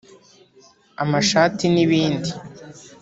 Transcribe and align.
amashati 1.03 1.65
nibindi 1.73 2.29